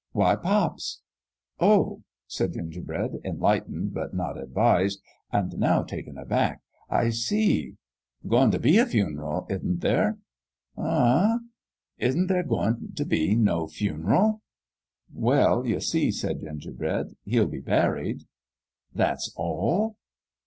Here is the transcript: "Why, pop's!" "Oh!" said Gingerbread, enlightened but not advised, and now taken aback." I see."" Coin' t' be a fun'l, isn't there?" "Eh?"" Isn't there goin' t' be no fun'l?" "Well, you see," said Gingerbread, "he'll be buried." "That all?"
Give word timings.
"Why, 0.13 0.35
pop's!" 0.35 1.01
"Oh!" 1.59 2.01
said 2.25 2.53
Gingerbread, 2.53 3.19
enlightened 3.23 3.93
but 3.93 4.15
not 4.15 4.35
advised, 4.35 4.99
and 5.31 5.53
now 5.59 5.83
taken 5.83 6.17
aback." 6.17 6.61
I 6.89 7.11
see."" 7.11 7.75
Coin' 8.27 8.49
t' 8.49 8.57
be 8.57 8.79
a 8.79 8.87
fun'l, 8.87 9.45
isn't 9.47 9.81
there?" 9.81 10.17
"Eh?"" 10.79 11.37
Isn't 12.07 12.25
there 12.25 12.41
goin' 12.41 12.93
t' 12.95 13.03
be 13.03 13.35
no 13.35 13.67
fun'l?" 13.67 14.41
"Well, 15.13 15.67
you 15.67 15.79
see," 15.79 16.11
said 16.11 16.39
Gingerbread, 16.41 17.15
"he'll 17.25 17.45
be 17.45 17.61
buried." 17.61 18.23
"That 18.95 19.19
all?" 19.35 19.97